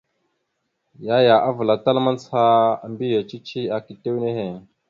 [1.05, 2.45] Yaya avəlatal mandzəha
[2.85, 4.47] a mbiyez cici aka itew nehe.